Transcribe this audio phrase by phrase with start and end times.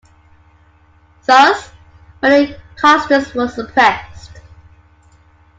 [1.27, 1.69] Thus,
[2.23, 4.31] many customs were suppressed.